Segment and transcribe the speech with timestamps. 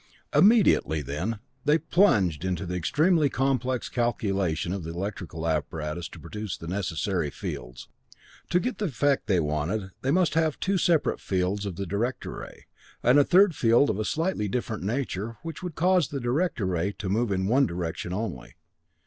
[0.33, 6.57] Immediately, then, they plunged into the extremely complex calculation of the electrical apparatus to produce
[6.57, 7.87] the necessary fields.
[8.49, 12.37] To get the effect they wanted, they must have two separate fields of the director
[12.39, 12.65] ray,
[13.03, 16.93] and a third field of a slightly different nature, which would cause the director ray
[16.93, 18.55] to move in one direction only.